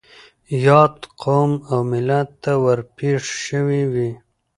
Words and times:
ياد 0.65 0.93
قوم 1.23 1.51
او 1.71 1.79
ملت 1.91 2.29
ته 2.43 2.51
ور 2.63 2.79
پېښ 2.97 3.21
شوي 3.45 3.83
وي. 3.93 4.11